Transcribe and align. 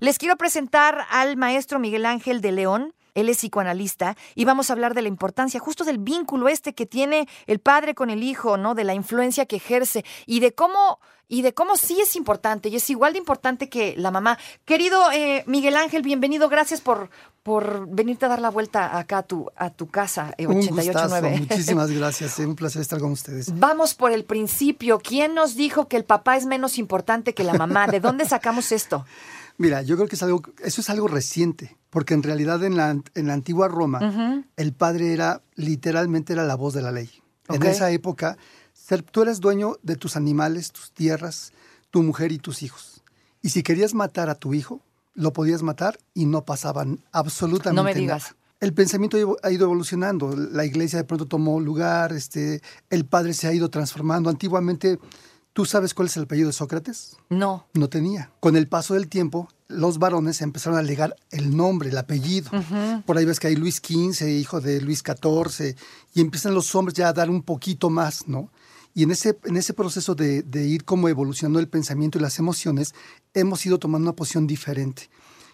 Les 0.00 0.16
quiero 0.16 0.36
presentar 0.36 1.06
al 1.10 1.36
maestro 1.36 1.78
Miguel 1.78 2.06
Ángel 2.06 2.40
de 2.40 2.52
León. 2.52 2.94
Él 3.12 3.28
es 3.28 3.36
psicoanalista 3.36 4.16
y 4.34 4.46
vamos 4.46 4.70
a 4.70 4.72
hablar 4.72 4.94
de 4.94 5.02
la 5.02 5.08
importancia 5.08 5.60
justo 5.60 5.84
del 5.84 5.98
vínculo 5.98 6.48
este 6.48 6.74
que 6.74 6.86
tiene 6.86 7.28
el 7.46 7.58
padre 7.58 7.94
con 7.94 8.08
el 8.08 8.22
hijo, 8.22 8.56
¿no? 8.56 8.74
De 8.74 8.84
la 8.84 8.94
influencia 8.94 9.44
que 9.44 9.56
ejerce 9.56 10.04
y 10.24 10.40
de 10.40 10.54
cómo 10.54 11.00
y 11.28 11.42
de 11.42 11.52
cómo 11.52 11.76
sí 11.76 12.00
es 12.00 12.16
importante 12.16 12.70
y 12.70 12.76
es 12.76 12.88
igual 12.88 13.12
de 13.12 13.18
importante 13.18 13.68
que 13.68 13.94
la 13.98 14.10
mamá. 14.10 14.38
Querido 14.64 15.12
eh, 15.12 15.44
Miguel 15.46 15.76
Ángel, 15.76 16.00
bienvenido. 16.02 16.48
Gracias 16.48 16.80
por, 16.80 17.10
por 17.42 17.86
venirte 17.88 18.24
a 18.24 18.28
dar 18.28 18.40
la 18.40 18.50
vuelta 18.50 18.98
acá 18.98 19.18
a 19.18 19.22
tu, 19.22 19.50
a 19.54 19.68
tu 19.68 19.86
casa, 19.88 20.34
eh, 20.38 20.46
889. 20.46 21.40
Muchísimas 21.40 21.90
gracias. 21.96 22.38
Es 22.38 22.46
un 22.46 22.56
placer 22.56 22.80
estar 22.80 23.00
con 23.00 23.12
ustedes. 23.12 23.56
Vamos 23.58 23.94
por 23.94 24.12
el 24.12 24.24
principio. 24.24 24.98
¿Quién 24.98 25.34
nos 25.34 25.56
dijo 25.56 25.88
que 25.88 25.98
el 25.98 26.04
papá 26.04 26.36
es 26.36 26.46
menos 26.46 26.78
importante 26.78 27.34
que 27.34 27.44
la 27.44 27.54
mamá? 27.54 27.86
¿De 27.86 28.00
dónde 28.00 28.24
sacamos 28.24 28.72
esto? 28.72 29.04
Mira, 29.60 29.82
yo 29.82 29.96
creo 29.96 30.08
que 30.08 30.16
es 30.16 30.22
algo, 30.22 30.40
eso 30.64 30.80
es 30.80 30.88
algo 30.88 31.06
reciente, 31.06 31.76
porque 31.90 32.14
en 32.14 32.22
realidad 32.22 32.64
en 32.64 32.78
la, 32.78 32.98
en 33.14 33.26
la 33.26 33.34
antigua 33.34 33.68
Roma, 33.68 34.42
el 34.56 34.72
padre 34.72 35.12
era, 35.12 35.42
literalmente 35.54 36.32
era 36.32 36.44
la 36.44 36.54
voz 36.54 36.72
de 36.72 36.80
la 36.80 36.92
ley. 36.92 37.10
En 37.50 37.62
esa 37.64 37.90
época, 37.90 38.38
tú 39.12 39.20
eras 39.20 39.38
dueño 39.38 39.76
de 39.82 39.96
tus 39.96 40.16
animales, 40.16 40.72
tus 40.72 40.92
tierras, 40.92 41.52
tu 41.90 42.02
mujer 42.02 42.32
y 42.32 42.38
tus 42.38 42.62
hijos. 42.62 43.02
Y 43.42 43.50
si 43.50 43.62
querías 43.62 43.92
matar 43.92 44.30
a 44.30 44.34
tu 44.34 44.54
hijo, 44.54 44.80
lo 45.12 45.34
podías 45.34 45.62
matar 45.62 45.98
y 46.14 46.24
no 46.24 46.42
pasaban 46.46 47.00
absolutamente 47.12 47.76
no 47.76 47.84
me 47.84 47.92
digas. 47.92 48.34
El 48.60 48.72
pensamiento 48.72 49.36
ha 49.42 49.50
ido 49.50 49.66
evolucionando, 49.66 50.34
la 50.34 50.64
iglesia 50.64 51.00
de 51.00 51.04
pronto 51.04 51.26
tomó 51.26 51.60
lugar, 51.60 52.14
este, 52.14 52.62
el 52.88 53.04
padre 53.04 53.34
se 53.34 53.46
ha 53.46 53.52
ido 53.52 53.68
transformando. 53.68 54.30
Antiguamente 54.30 54.98
¿Tú 55.52 55.64
sabes 55.64 55.94
cuál 55.94 56.06
es 56.08 56.16
el 56.16 56.24
apellido 56.24 56.46
de 56.46 56.52
Sócrates? 56.52 57.16
No. 57.28 57.66
No 57.74 57.88
tenía. 57.88 58.30
Con 58.40 58.56
el 58.56 58.68
paso 58.68 58.94
del 58.94 59.08
tiempo, 59.08 59.48
los 59.66 59.98
varones 59.98 60.42
empezaron 60.42 60.78
a 60.78 60.82
legar 60.82 61.16
el 61.30 61.56
nombre, 61.56 61.90
el 61.90 61.98
apellido. 61.98 62.50
Por 63.04 63.18
ahí 63.18 63.24
ves 63.24 63.40
que 63.40 63.48
hay 63.48 63.56
Luis 63.56 63.76
XV, 63.76 64.28
hijo 64.28 64.60
de 64.60 64.80
Luis 64.80 65.02
XIV, 65.04 65.74
y 66.14 66.20
empiezan 66.20 66.54
los 66.54 66.74
hombres 66.74 66.94
ya 66.94 67.08
a 67.08 67.12
dar 67.12 67.30
un 67.30 67.42
poquito 67.42 67.90
más, 67.90 68.28
¿no? 68.28 68.50
Y 68.94 69.04
en 69.04 69.12
ese, 69.12 69.38
en 69.44 69.56
ese 69.56 69.72
proceso 69.72 70.14
de, 70.14 70.42
de 70.42 70.66
ir 70.66 70.84
como 70.84 71.08
evolucionando 71.08 71.60
el 71.60 71.68
pensamiento 71.68 72.18
y 72.18 72.22
las 72.22 72.38
emociones, 72.38 72.94
hemos 73.34 73.64
ido 73.64 73.78
tomando 73.78 74.08
una 74.08 74.16
posición 74.16 74.46
diferente. 74.46 75.10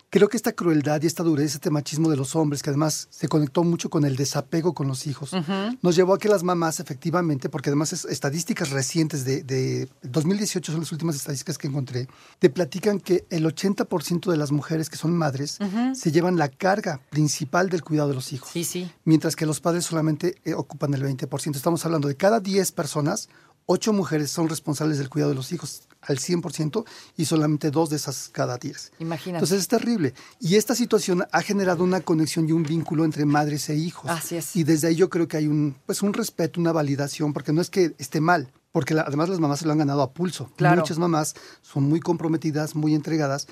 Creo 0.08 0.28
que 0.28 0.36
esta 0.36 0.52
crueldad 0.52 1.02
y 1.02 1.06
esta 1.06 1.22
dureza, 1.22 1.56
este 1.56 1.70
machismo 1.70 2.08
de 2.08 2.16
los 2.16 2.36
hombres, 2.36 2.62
que 2.62 2.70
además 2.70 3.08
se 3.10 3.28
conectó 3.28 3.64
mucho 3.64 3.90
con 3.90 4.04
el 4.04 4.16
desapego 4.16 4.72
con 4.72 4.86
los 4.86 5.06
hijos, 5.06 5.32
nos 5.82 5.96
llevó 5.96 6.14
a 6.14 6.18
que 6.18 6.28
las 6.28 6.42
mamás 6.42 6.80
efectivamente, 6.80 7.48
porque 7.48 7.70
además 7.70 7.92
es 7.92 8.04
estadísticas 8.04 8.70
recientes 8.70 9.24
de, 9.24 9.42
de 9.42 9.88
2018 10.02 10.72
son 10.72 10.80
las 10.80 10.92
últimas 10.92 11.16
estadísticas 11.16 11.58
que 11.58 11.66
encontré, 11.66 12.08
te 12.38 12.50
platican 12.50 13.00
que 13.00 13.26
el 13.30 13.44
80% 13.44 14.30
de 14.30 14.36
las 14.36 14.52
mujeres 14.52 14.88
que 14.90 14.96
son 14.96 15.16
madres 15.16 15.58
se 15.94 16.12
llevan 16.12 16.36
la 16.36 16.48
carga 16.48 17.00
principal 17.10 17.68
del 17.68 17.82
cuidado 17.82 18.08
de 18.08 18.14
los 18.14 18.32
hijos. 18.32 18.50
Sí, 18.52 18.64
sí. 18.64 18.90
Mientras 19.04 19.36
que 19.36 19.46
los 19.46 19.60
padres 19.60 19.84
solamente 19.84 20.36
eh, 20.44 20.54
ocupan 20.54 20.94
el 20.94 21.02
20%. 21.02 21.56
Estamos 21.56 21.84
hablando 21.84 22.08
de 22.08 22.16
cada 22.16 22.40
10 22.40 22.72
personas, 22.72 23.28
ocho 23.66 23.92
mujeres 23.92 24.30
son 24.30 24.48
responsables 24.48 24.98
del 24.98 25.10
cuidado 25.10 25.30
de 25.30 25.36
los 25.36 25.52
hijos 25.52 25.82
al 26.02 26.18
100% 26.18 26.84
y 27.16 27.24
solamente 27.24 27.70
dos 27.70 27.90
de 27.90 27.96
esas 27.96 28.30
cada 28.32 28.58
10. 28.58 28.92
Imagínate. 29.00 29.38
Entonces 29.38 29.60
es 29.60 29.68
terrible. 29.68 30.14
Y 30.40 30.54
esta 30.54 30.74
situación 30.74 31.26
ha 31.30 31.42
generado 31.42 31.84
una 31.84 32.00
conexión 32.00 32.48
y 32.48 32.52
un 32.52 32.62
vínculo 32.62 33.04
entre 33.04 33.26
madres 33.26 33.68
e 33.68 33.74
hijos. 33.74 34.10
Así 34.10 34.36
es. 34.36 34.54
Y 34.56 34.64
desde 34.64 34.88
ahí 34.88 34.94
yo 34.94 35.10
creo 35.10 35.28
que 35.28 35.36
hay 35.36 35.48
un, 35.48 35.76
pues 35.84 36.02
un 36.02 36.12
respeto, 36.12 36.60
una 36.60 36.72
validación, 36.72 37.32
porque 37.32 37.52
no 37.52 37.60
es 37.60 37.70
que 37.70 37.94
esté 37.98 38.20
mal, 38.20 38.52
porque 38.72 38.94
la, 38.94 39.02
además 39.02 39.28
las 39.28 39.40
mamás 39.40 39.58
se 39.58 39.66
lo 39.66 39.72
han 39.72 39.78
ganado 39.78 40.02
a 40.02 40.12
pulso. 40.12 40.50
Claro. 40.56 40.80
Muchas 40.80 40.98
mamás 40.98 41.34
son 41.62 41.84
muy 41.84 42.00
comprometidas, 42.00 42.76
muy 42.76 42.94
entregadas, 42.94 43.48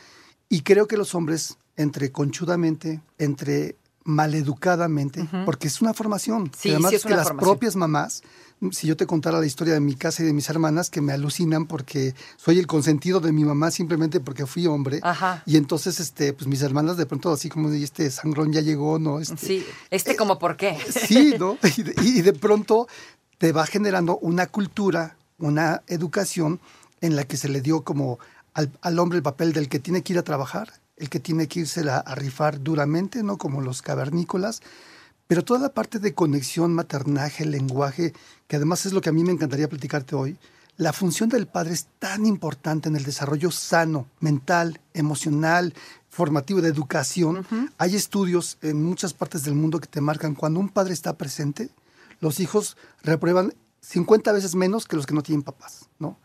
y 0.48 0.60
creo 0.60 0.86
que 0.86 0.96
los 0.96 1.14
hombres, 1.14 1.58
entre 1.76 2.12
conchudamente, 2.12 3.00
entre 3.18 3.76
maleducadamente, 4.04 5.26
porque 5.44 5.68
es 5.68 5.80
una 5.80 5.94
formación. 5.94 6.50
Sí, 6.56 6.70
además 6.70 6.90
sí 6.90 6.96
es 6.96 7.04
que 7.04 7.14
las 7.14 7.30
propias 7.32 7.74
mamás, 7.74 8.22
si 8.70 8.86
yo 8.86 8.96
te 8.96 9.06
contara 9.06 9.40
la 9.40 9.46
historia 9.46 9.74
de 9.74 9.80
mi 9.80 9.94
casa 9.94 10.22
y 10.22 10.26
de 10.26 10.32
mis 10.32 10.48
hermanas, 10.48 10.90
que 10.90 11.00
me 11.00 11.12
alucinan 11.12 11.66
porque 11.66 12.14
soy 12.36 12.58
el 12.58 12.66
consentido 12.66 13.20
de 13.20 13.32
mi 13.32 13.44
mamá 13.44 13.70
simplemente 13.70 14.20
porque 14.20 14.46
fui 14.46 14.66
hombre. 14.66 15.00
Ajá. 15.02 15.42
Y 15.46 15.56
entonces, 15.56 16.00
este, 16.00 16.32
pues 16.32 16.46
mis 16.46 16.62
hermanas 16.62 16.96
de 16.96 17.06
pronto 17.06 17.32
así 17.32 17.48
como, 17.48 17.72
"Y 17.74 17.82
este 17.82 18.10
sangrón 18.10 18.52
ya 18.52 18.60
llegó, 18.60 18.98
¿no? 18.98 19.20
Este, 19.20 19.36
Sí, 19.36 19.66
este 19.90 20.16
como 20.16 20.38
por 20.38 20.56
qué. 20.56 20.78
Sí, 21.08 21.34
¿no? 21.38 21.58
Y 21.76 21.82
de, 21.82 21.94
y 22.02 22.22
de 22.22 22.32
pronto 22.32 22.86
te 23.38 23.52
va 23.52 23.66
generando 23.66 24.18
una 24.18 24.46
cultura, 24.46 25.16
una 25.38 25.82
educación 25.88 26.60
en 27.00 27.16
la 27.16 27.24
que 27.24 27.36
se 27.36 27.48
le 27.48 27.60
dio 27.60 27.82
como 27.82 28.18
al, 28.54 28.70
al 28.82 28.98
hombre 28.98 29.16
el 29.16 29.22
papel 29.22 29.52
del 29.52 29.68
que 29.68 29.78
tiene 29.80 30.02
que 30.02 30.12
ir 30.12 30.18
a 30.18 30.22
trabajar, 30.22 30.72
el 30.96 31.08
que 31.08 31.20
tiene 31.20 31.48
que 31.48 31.60
irse 31.60 31.88
a, 31.88 32.02
rifar 32.14 32.62
duramente, 32.62 33.22
¿no? 33.22 33.38
Como 33.38 33.60
los 33.60 33.82
cavernícolas. 33.82 34.62
Pero 35.26 35.44
toda 35.44 35.60
la 35.60 35.74
parte 35.74 35.98
de 35.98 36.14
conexión, 36.14 36.74
maternaje, 36.74 37.44
lenguaje, 37.44 38.12
que 38.46 38.56
además 38.56 38.86
es 38.86 38.92
lo 38.92 39.00
que 39.00 39.08
a 39.08 39.12
mí 39.12 39.24
me 39.24 39.32
encantaría 39.32 39.68
platicarte 39.68 40.14
hoy, 40.14 40.36
la 40.76 40.92
función 40.92 41.28
del 41.28 41.46
padre 41.46 41.72
es 41.72 41.86
tan 42.00 42.26
importante 42.26 42.88
en 42.88 42.96
el 42.96 43.04
desarrollo 43.04 43.52
sano, 43.52 44.08
mental, 44.18 44.80
emocional, 44.92 45.72
formativo, 46.10 46.60
de 46.60 46.68
educación. 46.68 47.46
Hay 47.78 47.94
estudios 47.94 48.58
en 48.60 48.82
muchas 48.82 49.14
partes 49.14 49.44
del 49.44 49.54
mundo 49.54 49.78
que 49.78 49.86
te 49.86 50.00
marcan 50.00 50.34
cuando 50.34 50.58
un 50.58 50.68
padre 50.68 50.92
está 50.92 51.16
presente, 51.16 51.70
los 52.20 52.40
hijos 52.40 52.76
reprueban 53.02 53.54
50 53.84 54.32
veces 54.32 54.54
menos 54.54 54.86
que 54.86 54.96
los 54.96 55.04
que 55.06 55.14
no 55.14 55.22
tienen 55.22 55.42
papás, 55.42 55.90
¿no? 55.98 56.18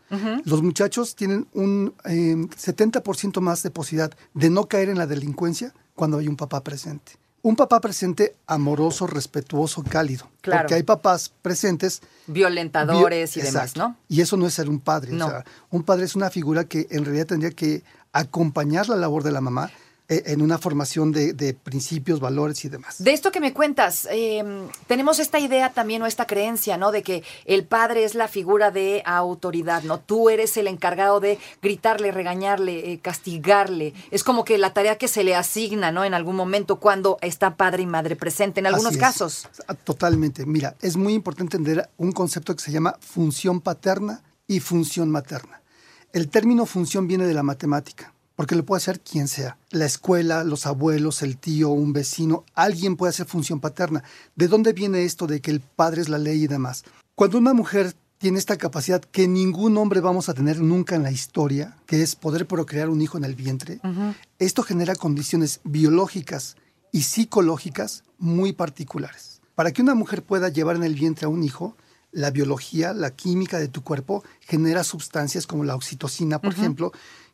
Los 0.44 0.62
muchachos 0.62 1.14
tienen 1.14 1.46
un 1.52 1.94
eh, 2.04 2.34
70% 2.34 3.40
más 3.40 3.62
de 3.62 3.70
posibilidad 3.70 4.10
de 4.32 4.50
no 4.50 4.66
caer 4.66 4.88
en 4.88 4.98
la 4.98 5.06
delincuencia 5.06 5.74
cuando 5.94 6.18
hay 6.18 6.26
un 6.26 6.36
papá 6.36 6.62
presente. 6.64 7.12
Un 7.42 7.56
papá 7.56 7.80
presente 7.80 8.34
amoroso, 8.46 9.06
respetuoso, 9.06 9.82
cálido. 9.82 10.28
Claro. 10.40 10.62
Porque 10.62 10.74
hay 10.74 10.82
papás 10.82 11.32
presentes 11.42 12.00
Violentadores 12.26 13.36
y 13.36 13.42
demás. 13.42 13.76
¿no? 13.76 13.96
Y 14.08 14.20
eso 14.20 14.36
no 14.36 14.46
es 14.46 14.54
ser 14.54 14.68
un 14.68 14.80
padre. 14.80 15.12
No. 15.12 15.26
O 15.26 15.30
sea, 15.30 15.44
un 15.70 15.82
padre 15.82 16.04
es 16.04 16.16
una 16.16 16.30
figura 16.30 16.64
que 16.64 16.86
en 16.90 17.04
realidad 17.04 17.26
tendría 17.26 17.50
que 17.50 17.82
acompañar 18.12 18.88
la 18.88 18.96
labor 18.96 19.22
de 19.22 19.32
la 19.32 19.40
mamá 19.40 19.70
en 20.10 20.42
una 20.42 20.58
formación 20.58 21.12
de, 21.12 21.32
de 21.32 21.54
principios, 21.54 22.18
valores 22.18 22.64
y 22.64 22.68
demás. 22.68 23.02
De 23.02 23.12
esto 23.12 23.30
que 23.30 23.40
me 23.40 23.52
cuentas, 23.52 24.08
eh, 24.10 24.42
tenemos 24.88 25.20
esta 25.20 25.38
idea 25.38 25.72
también 25.72 26.02
o 26.02 26.06
esta 26.06 26.26
creencia, 26.26 26.76
¿no? 26.76 26.90
De 26.90 27.02
que 27.02 27.22
el 27.44 27.64
padre 27.64 28.02
es 28.04 28.16
la 28.16 28.26
figura 28.26 28.72
de 28.72 29.02
autoridad, 29.06 29.84
¿no? 29.84 30.00
Tú 30.00 30.28
eres 30.28 30.56
el 30.56 30.66
encargado 30.66 31.20
de 31.20 31.38
gritarle, 31.62 32.10
regañarle, 32.10 32.92
eh, 32.92 32.98
castigarle. 32.98 33.94
Es 34.10 34.24
como 34.24 34.44
que 34.44 34.58
la 34.58 34.74
tarea 34.74 34.98
que 34.98 35.06
se 35.06 35.22
le 35.22 35.36
asigna, 35.36 35.92
¿no? 35.92 36.04
En 36.04 36.14
algún 36.14 36.34
momento 36.34 36.80
cuando 36.80 37.18
está 37.22 37.56
padre 37.56 37.84
y 37.84 37.86
madre 37.86 38.16
presente, 38.16 38.60
en 38.60 38.66
algunos 38.66 38.96
casos. 38.96 39.48
Ah, 39.68 39.74
Totalmente. 39.74 40.44
Mira, 40.44 40.76
es 40.80 40.96
muy 40.96 41.14
importante 41.14 41.56
entender 41.56 41.88
un 41.96 42.12
concepto 42.12 42.54
que 42.54 42.62
se 42.62 42.72
llama 42.72 42.96
función 43.00 43.60
paterna 43.60 44.22
y 44.46 44.60
función 44.60 45.10
materna. 45.10 45.62
El 46.12 46.28
término 46.28 46.66
función 46.66 47.06
viene 47.06 47.26
de 47.26 47.34
la 47.34 47.44
matemática, 47.44 48.12
porque 48.40 48.56
lo 48.56 48.64
puede 48.64 48.78
hacer 48.78 49.00
quien 49.00 49.28
sea. 49.28 49.58
La 49.68 49.84
escuela, 49.84 50.44
los 50.44 50.64
abuelos, 50.64 51.20
el 51.20 51.36
tío, 51.36 51.68
un 51.68 51.92
vecino, 51.92 52.46
alguien 52.54 52.96
puede 52.96 53.10
hacer 53.10 53.26
función 53.26 53.60
paterna. 53.60 54.02
¿De 54.34 54.48
dónde 54.48 54.72
viene 54.72 55.04
esto 55.04 55.26
de 55.26 55.42
que 55.42 55.50
el 55.50 55.60
padre 55.60 56.00
es 56.00 56.08
la 56.08 56.16
ley 56.16 56.44
y 56.44 56.46
demás? 56.46 56.84
Cuando 57.14 57.36
una 57.36 57.52
mujer 57.52 57.94
tiene 58.16 58.38
esta 58.38 58.56
capacidad 58.56 59.02
que 59.02 59.28
ningún 59.28 59.76
hombre 59.76 60.00
vamos 60.00 60.30
a 60.30 60.32
tener 60.32 60.58
nunca 60.58 60.94
en 60.96 61.02
la 61.02 61.12
historia, 61.12 61.76
que 61.84 62.00
es 62.00 62.16
poder 62.16 62.46
procrear 62.46 62.88
un 62.88 63.02
hijo 63.02 63.18
en 63.18 63.24
el 63.24 63.34
vientre, 63.34 63.78
esto 64.38 64.62
genera 64.62 64.94
condiciones 64.94 65.60
biológicas 65.64 66.56
y 66.92 67.02
psicológicas 67.02 68.04
muy 68.16 68.54
particulares. 68.54 69.42
Para 69.54 69.70
que 69.72 69.82
una 69.82 69.94
mujer 69.94 70.22
pueda 70.22 70.48
llevar 70.48 70.76
en 70.76 70.84
el 70.84 70.94
vientre 70.94 71.26
a 71.26 71.28
un 71.28 71.42
hijo, 71.42 71.76
la 72.10 72.30
biología, 72.30 72.94
la 72.94 73.10
química 73.10 73.58
de 73.58 73.68
tu 73.68 73.82
cuerpo 73.82 74.24
genera 74.40 74.82
sustancias 74.82 75.46
como 75.46 75.64
la 75.64 75.76
oxitocina, 75.76 76.40
por 76.40 76.54
ejemplo, 76.54 76.92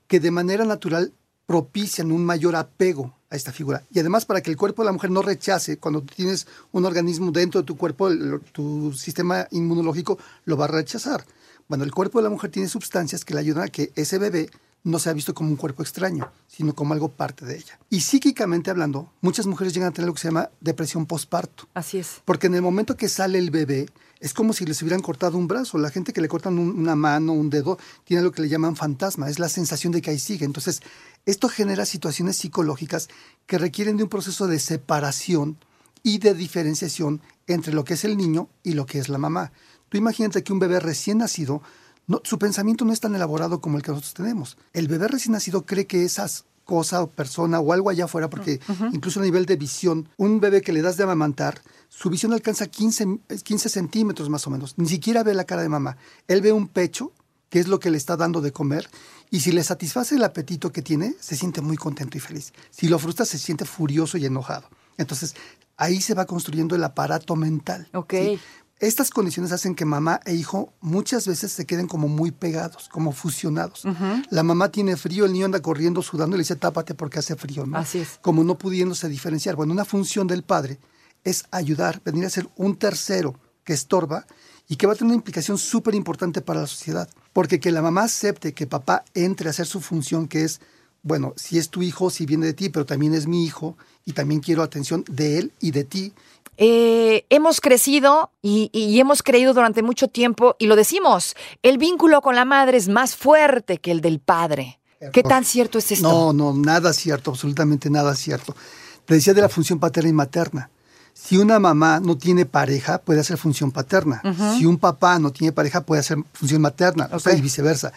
que 0.08 0.20
de 0.20 0.30
manera 0.30 0.64
natural 0.64 1.12
propician 1.46 2.10
un 2.12 2.24
mayor 2.24 2.56
apego 2.56 3.14
a 3.30 3.36
esta 3.36 3.52
figura. 3.52 3.84
Y 3.92 3.98
además 4.00 4.24
para 4.24 4.40
que 4.40 4.50
el 4.50 4.56
cuerpo 4.56 4.82
de 4.82 4.86
la 4.86 4.92
mujer 4.92 5.10
no 5.10 5.22
rechace, 5.22 5.78
cuando 5.78 6.02
tienes 6.02 6.46
un 6.72 6.84
organismo 6.84 7.30
dentro 7.30 7.60
de 7.60 7.66
tu 7.66 7.76
cuerpo, 7.76 8.08
el- 8.08 8.40
tu 8.52 8.92
sistema 8.92 9.46
inmunológico 9.50 10.18
lo 10.44 10.56
va 10.56 10.64
a 10.66 10.68
rechazar. 10.68 11.24
Bueno, 11.68 11.84
el 11.84 11.92
cuerpo 11.92 12.18
de 12.18 12.24
la 12.24 12.30
mujer 12.30 12.50
tiene 12.50 12.68
sustancias 12.68 13.24
que 13.24 13.34
le 13.34 13.40
ayudan 13.40 13.64
a 13.64 13.68
que 13.68 13.92
ese 13.96 14.18
bebé 14.18 14.50
no 14.84 15.00
sea 15.00 15.12
visto 15.12 15.34
como 15.34 15.50
un 15.50 15.56
cuerpo 15.56 15.82
extraño, 15.82 16.30
sino 16.46 16.72
como 16.74 16.94
algo 16.94 17.08
parte 17.10 17.44
de 17.44 17.56
ella. 17.56 17.78
Y 17.90 18.00
psíquicamente 18.02 18.70
hablando, 18.70 19.10
muchas 19.20 19.46
mujeres 19.46 19.72
llegan 19.74 19.88
a 19.88 19.92
tener 19.92 20.06
lo 20.06 20.14
que 20.14 20.20
se 20.20 20.28
llama 20.28 20.50
depresión 20.60 21.06
postparto. 21.06 21.66
Así 21.74 21.98
es. 21.98 22.22
Porque 22.24 22.46
en 22.46 22.54
el 22.54 22.62
momento 22.62 22.96
que 22.96 23.08
sale 23.08 23.38
el 23.40 23.50
bebé, 23.50 23.88
es 24.20 24.32
como 24.32 24.52
si 24.52 24.64
les 24.64 24.80
hubieran 24.82 25.00
cortado 25.02 25.36
un 25.36 25.46
brazo. 25.48 25.78
La 25.78 25.90
gente 25.90 26.12
que 26.12 26.20
le 26.20 26.28
cortan 26.28 26.58
un- 26.58 26.78
una 26.78 26.96
mano, 26.96 27.32
un 27.32 27.50
dedo, 27.50 27.78
tiene 28.04 28.22
lo 28.22 28.32
que 28.32 28.42
le 28.42 28.48
llaman 28.48 28.74
fantasma. 28.76 29.28
Es 29.28 29.38
la 29.38 29.48
sensación 29.48 29.92
de 29.92 30.00
que 30.02 30.10
ahí 30.10 30.18
sigue. 30.18 30.44
Entonces, 30.44 30.80
esto 31.26 31.48
genera 31.48 31.84
situaciones 31.84 32.36
psicológicas 32.36 33.08
que 33.46 33.58
requieren 33.58 33.96
de 33.96 34.04
un 34.04 34.08
proceso 34.08 34.46
de 34.46 34.58
separación 34.58 35.58
y 36.02 36.18
de 36.18 36.34
diferenciación 36.34 37.20
entre 37.46 37.72
lo 37.74 37.84
que 37.84 37.94
es 37.94 38.04
el 38.04 38.16
niño 38.16 38.48
y 38.62 38.72
lo 38.74 38.86
que 38.86 38.98
es 38.98 39.08
la 39.08 39.18
mamá. 39.18 39.52
Tú 39.88 39.98
imagínate 39.98 40.42
que 40.42 40.52
un 40.52 40.58
bebé 40.60 40.80
recién 40.80 41.18
nacido, 41.18 41.62
no, 42.06 42.20
su 42.24 42.38
pensamiento 42.38 42.84
no 42.84 42.92
es 42.92 43.00
tan 43.00 43.14
elaborado 43.14 43.60
como 43.60 43.76
el 43.76 43.82
que 43.82 43.90
nosotros 43.90 44.14
tenemos. 44.14 44.56
El 44.72 44.86
bebé 44.88 45.08
recién 45.08 45.32
nacido 45.32 45.66
cree 45.66 45.86
que 45.86 46.04
esas 46.04 46.44
cosa 46.64 47.02
o 47.02 47.10
persona 47.10 47.60
o 47.60 47.72
algo 47.72 47.90
allá 47.90 48.06
afuera, 48.06 48.28
porque 48.30 48.58
incluso 48.92 49.20
a 49.20 49.22
nivel 49.22 49.46
de 49.46 49.54
visión, 49.56 50.08
un 50.16 50.40
bebé 50.40 50.62
que 50.62 50.72
le 50.72 50.82
das 50.82 50.96
de 50.96 51.04
amamantar, 51.04 51.60
su 51.88 52.10
visión 52.10 52.32
alcanza 52.32 52.66
15, 52.66 53.20
15 53.42 53.68
centímetros 53.68 54.28
más 54.28 54.46
o 54.46 54.50
menos. 54.50 54.74
Ni 54.76 54.88
siquiera 54.88 55.22
ve 55.22 55.34
la 55.34 55.44
cara 55.44 55.62
de 55.62 55.68
mamá. 55.68 55.96
Él 56.28 56.40
ve 56.40 56.52
un 56.52 56.68
pecho, 56.68 57.12
que 57.48 57.58
es 57.58 57.68
lo 57.68 57.80
que 57.80 57.90
le 57.90 57.96
está 57.96 58.16
dando 58.16 58.40
de 58.40 58.52
comer, 58.52 58.88
y 59.30 59.40
si 59.40 59.52
le 59.52 59.64
satisface 59.64 60.16
el 60.16 60.24
apetito 60.24 60.72
que 60.72 60.82
tiene, 60.82 61.14
se 61.20 61.36
siente 61.36 61.60
muy 61.60 61.76
contento 61.76 62.16
y 62.16 62.20
feliz. 62.20 62.52
Si 62.70 62.88
lo 62.88 62.98
frustra, 62.98 63.24
se 63.24 63.38
siente 63.38 63.64
furioso 63.64 64.18
y 64.18 64.26
enojado. 64.26 64.68
Entonces, 64.98 65.34
ahí 65.76 66.00
se 66.00 66.14
va 66.14 66.26
construyendo 66.26 66.74
el 66.74 66.84
aparato 66.84 67.36
mental. 67.36 67.88
Ok. 67.92 68.12
¿sí? 68.12 68.40
Estas 68.78 69.10
condiciones 69.10 69.52
hacen 69.52 69.74
que 69.74 69.86
mamá 69.86 70.20
e 70.26 70.34
hijo 70.34 70.74
muchas 70.82 71.26
veces 71.26 71.50
se 71.50 71.64
queden 71.64 71.86
como 71.86 72.08
muy 72.08 72.30
pegados, 72.30 72.90
como 72.90 73.12
fusionados. 73.12 73.84
La 74.28 74.42
mamá 74.42 74.70
tiene 74.70 74.96
frío, 74.96 75.24
el 75.24 75.32
niño 75.32 75.46
anda 75.46 75.62
corriendo, 75.62 76.02
sudando 76.02 76.36
y 76.36 76.38
le 76.38 76.42
dice 76.42 76.56
tápate 76.56 76.94
porque 76.94 77.18
hace 77.18 77.36
frío, 77.36 77.64
¿no? 77.64 77.78
Así 77.78 78.00
es. 78.00 78.18
Como 78.20 78.44
no 78.44 78.58
pudiéndose 78.58 79.08
diferenciar. 79.08 79.56
Bueno, 79.56 79.72
una 79.72 79.86
función 79.86 80.26
del 80.26 80.42
padre 80.42 80.78
es 81.26 81.44
ayudar, 81.50 82.00
venir 82.04 82.24
a 82.24 82.30
ser 82.30 82.48
un 82.56 82.76
tercero 82.76 83.34
que 83.64 83.72
estorba 83.72 84.26
y 84.68 84.76
que 84.76 84.86
va 84.86 84.92
a 84.92 84.96
tener 84.96 85.08
una 85.08 85.16
implicación 85.16 85.58
súper 85.58 85.94
importante 85.94 86.40
para 86.40 86.60
la 86.60 86.66
sociedad. 86.66 87.08
Porque 87.32 87.58
que 87.60 87.72
la 87.72 87.82
mamá 87.82 88.04
acepte 88.04 88.54
que 88.54 88.66
papá 88.66 89.04
entre 89.12 89.48
a 89.48 89.50
hacer 89.50 89.66
su 89.66 89.80
función, 89.80 90.28
que 90.28 90.44
es, 90.44 90.60
bueno, 91.02 91.34
si 91.36 91.58
es 91.58 91.68
tu 91.68 91.82
hijo, 91.82 92.10
si 92.10 92.26
viene 92.26 92.46
de 92.46 92.54
ti, 92.54 92.68
pero 92.68 92.86
también 92.86 93.12
es 93.12 93.26
mi 93.26 93.44
hijo 93.44 93.76
y 94.04 94.12
también 94.12 94.40
quiero 94.40 94.62
atención 94.62 95.04
de 95.10 95.38
él 95.38 95.52
y 95.60 95.72
de 95.72 95.82
ti. 95.84 96.12
Eh, 96.58 97.26
hemos 97.28 97.60
crecido 97.60 98.30
y, 98.40 98.70
y 98.72 98.98
hemos 99.00 99.22
creído 99.24 99.52
durante 99.52 99.82
mucho 99.82 100.08
tiempo, 100.08 100.54
y 100.60 100.66
lo 100.66 100.76
decimos, 100.76 101.34
el 101.62 101.76
vínculo 101.76 102.22
con 102.22 102.36
la 102.36 102.44
madre 102.44 102.78
es 102.78 102.88
más 102.88 103.16
fuerte 103.16 103.78
que 103.78 103.90
el 103.90 104.00
del 104.00 104.20
padre. 104.20 104.78
¿Qué 105.12 105.22
tan 105.22 105.44
cierto 105.44 105.78
es 105.78 105.92
esto? 105.92 106.08
No, 106.08 106.32
no, 106.32 106.54
nada 106.54 106.92
cierto, 106.92 107.32
absolutamente 107.32 107.90
nada 107.90 108.14
cierto. 108.14 108.56
Te 109.04 109.14
decía 109.14 109.34
de 109.34 109.42
la 109.42 109.48
función 109.48 109.78
paterna 109.78 110.08
y 110.08 110.14
materna. 110.14 110.70
Si 111.18 111.38
una 111.38 111.58
mamá 111.58 111.98
no 111.98 112.18
tiene 112.18 112.44
pareja, 112.44 112.98
puede 112.98 113.20
hacer 113.20 113.38
función 113.38 113.72
paterna. 113.72 114.20
Si 114.58 114.66
un 114.66 114.76
papá 114.76 115.18
no 115.18 115.32
tiene 115.32 115.50
pareja, 115.50 115.80
puede 115.80 116.00
hacer 116.00 116.18
función 116.34 116.60
materna, 116.60 117.08
o 117.10 117.18
sea, 117.18 117.34
y 117.34 117.40
viceversa. 117.40 117.90